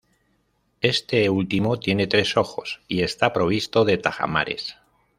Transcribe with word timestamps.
Este 0.81 1.29
último 1.29 1.77
tiene 1.79 2.07
tres 2.07 2.35
ojos, 2.35 2.81
y 2.87 3.03
está 3.03 3.31
provisto 3.33 3.85
de 3.85 3.99
tajamares. 3.99 4.77